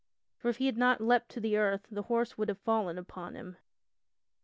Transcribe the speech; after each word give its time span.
For 0.35 0.49
if 0.49 0.57
he 0.57 0.65
had 0.65 0.77
not 0.79 0.99
leaped 0.99 1.29
to 1.29 1.55
earth 1.55 1.85
the 1.91 2.01
horse 2.01 2.35
would 2.35 2.49
have 2.49 2.57
fallen 2.57 2.97
upon 2.97 3.35
him. 3.35 3.57